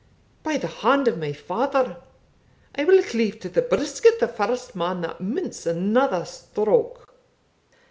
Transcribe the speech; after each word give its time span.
By 0.41 0.57
the 0.57 0.65
hand 0.65 1.07
of 1.07 1.19
my 1.19 1.31
father, 1.31 1.97
I 2.73 2.83
will 2.85 3.03
cleave 3.03 3.39
to 3.41 3.49
the 3.49 3.61
brisket 3.61 4.19
the 4.19 4.27
first 4.27 4.75
man 4.75 5.01
that 5.01 5.21
mints 5.21 5.67
another 5.67 6.25
stroke!" 6.25 7.07